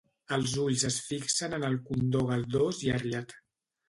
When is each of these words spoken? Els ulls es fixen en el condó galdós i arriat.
Els 0.35 0.53
ulls 0.61 0.85
es 0.87 0.95
fixen 1.09 1.53
en 1.57 1.65
el 1.67 1.75
condó 1.89 2.23
galdós 2.31 2.81
i 2.89 2.91
arriat. 2.95 3.37